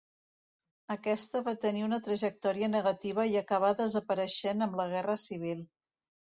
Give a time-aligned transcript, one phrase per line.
[0.95, 5.65] Aquesta va tenir una trajectòria negativa i acabà desapareixent amb la Guerra Civil.